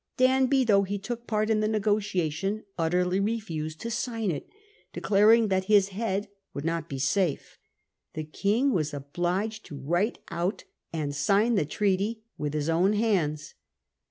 Danby, 0.17 0.63
though 0.63 0.81
he 0.81 0.97
took 0.97 1.27
part 1.27 1.51
in 1.51 1.59
the 1.59 1.67
negotiation, 1.67 2.63
utterly 2.75 3.19
refused 3.19 3.79
to 3.81 3.91
sign 3.91 4.31
it, 4.31 4.49
declaring 4.93 5.49
that 5.49 5.65
his 5.65 5.89
head 5.89 6.27
would 6.55 6.65
not 6.65 6.89
be 6.89 6.97
safe. 6.97 7.59
The 8.15 8.23
King 8.23 8.73
was 8.73 8.95
obliged 8.95 9.63
to 9.67 9.77
write 9.77 10.17
out 10.31 10.63
and 10.91 11.13
sign 11.13 11.53
the 11.53 11.65
treaty 11.65 12.23
with 12.35 12.55
his 12.55 12.67
own 12.67 12.93
hands. 12.93 13.53